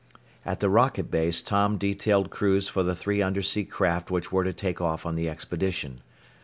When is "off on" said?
4.81-5.13